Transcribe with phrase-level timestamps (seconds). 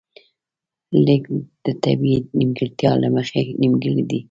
[1.05, 1.23] ليک
[1.65, 4.19] د طبیعي نیمګړتیا له مخې نیمګړی دی